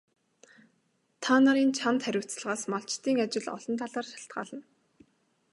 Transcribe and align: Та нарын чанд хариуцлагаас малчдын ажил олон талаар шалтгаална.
Та 1.23 1.33
нарын 1.43 1.71
чанд 1.77 1.99
хариуцлагаас 2.03 2.61
малчдын 2.71 3.17
ажил 3.25 3.45
олон 3.55 3.75
талаар 3.81 4.05
шалтгаална. 4.11 4.59